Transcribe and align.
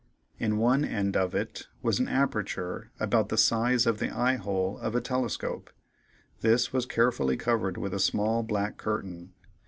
In 0.39 0.57
one 0.57 0.83
end 0.83 1.15
of 1.15 1.35
it 1.35 1.67
was 1.83 1.99
an 1.99 2.07
aperture 2.07 2.89
about 2.99 3.29
the 3.29 3.37
size 3.37 3.85
of 3.85 3.99
the 3.99 4.09
eye 4.09 4.33
hole 4.37 4.79
of 4.79 4.95
a 4.95 4.99
telescope; 4.99 5.69
this 6.39 6.73
was 6.73 6.87
carefully 6.87 7.37
covered 7.37 7.77
with 7.77 7.93
a 7.93 7.99
small 7.99 8.41
black 8.41 8.77
curtain. 8.77 9.33